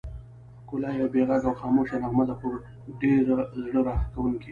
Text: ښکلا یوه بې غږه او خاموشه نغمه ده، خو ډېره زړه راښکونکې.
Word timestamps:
ښکلا 0.59 0.89
یوه 0.93 1.09
بې 1.13 1.21
غږه 1.29 1.47
او 1.51 1.57
خاموشه 1.59 1.95
نغمه 2.03 2.23
ده، 2.29 2.35
خو 2.39 2.49
ډېره 3.01 3.35
زړه 3.65 3.81
راښکونکې. 3.87 4.49